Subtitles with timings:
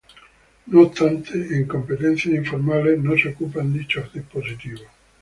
[0.65, 4.81] No obstante, en competencias informales no se ocupan dichos dispositivos.